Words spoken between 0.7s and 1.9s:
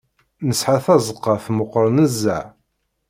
tazeqqa tmeqqer